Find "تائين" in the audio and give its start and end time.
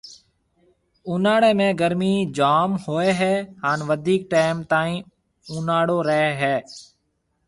4.71-4.97